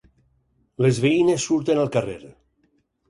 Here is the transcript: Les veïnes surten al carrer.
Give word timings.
Les 0.85 0.99
veïnes 1.05 1.45
surten 1.51 1.83
al 1.83 1.93
carrer. 1.97 2.19